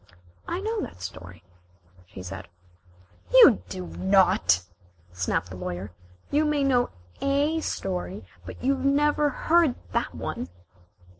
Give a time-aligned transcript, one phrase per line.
[0.47, 1.43] "I know that story,"
[2.07, 2.47] she said.
[3.31, 4.63] "You do not,"
[5.13, 5.91] snapped the Lawyer.
[6.31, 6.89] "You may know
[7.21, 10.49] a story, but you never heard that one."